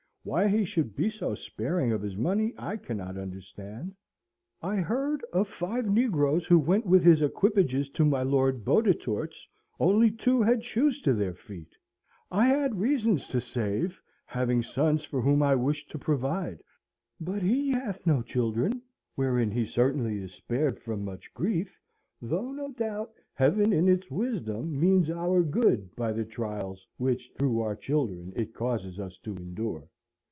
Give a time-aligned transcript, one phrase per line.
[0.23, 3.95] Why he should be so sparing of his money I cannot understand:
[4.61, 9.47] I heard, of five negroes who went with his equipages to my Lord Bottetourt's,
[9.79, 11.75] only two had shoes to their feet.
[12.29, 16.59] I had reasons to save, having sons for whom I wished to provide,
[17.19, 18.79] but he hath no children,
[19.15, 21.79] wherein he certainly is spared from much grief,
[22.21, 27.61] though, no doubt, Heaven in its wisdom means our good by the trials which, through
[27.61, 29.87] our children, it causes us to endure.